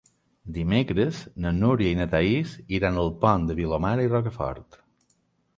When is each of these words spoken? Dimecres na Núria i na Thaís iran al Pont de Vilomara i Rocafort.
Dimecres 0.53 1.19
na 1.43 1.51
Núria 1.57 1.91
i 1.95 1.99
na 2.01 2.07
Thaís 2.15 2.55
iran 2.79 2.97
al 3.03 3.13
Pont 3.27 3.47
de 3.51 3.57
Vilomara 3.63 4.07
i 4.09 4.13
Rocafort. 4.15 4.83